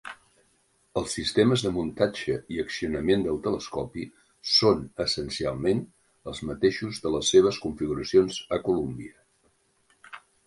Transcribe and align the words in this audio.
Els 0.99 1.11
sistemes 1.17 1.63
de 1.65 1.71
muntatge 1.75 2.37
i 2.55 2.61
accionament 2.63 3.25
del 3.27 3.37
telescopi 3.47 4.05
són 4.53 4.81
essencialment 5.05 5.83
els 6.31 6.41
mateixos 6.51 7.01
de 7.03 7.11
les 7.17 7.31
seves 7.35 7.59
configuracions 7.67 8.41
a 8.57 8.59
Columbia. 8.69 10.17